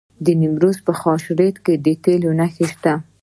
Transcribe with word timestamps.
د 0.25 0.27
نیمروز 0.41 0.77
په 0.85 0.93
خاشرود 1.01 1.55
کې 1.65 1.73
د 1.85 1.87
تیلو 2.03 2.29
نښې 2.39 2.65
شته. 2.73 2.93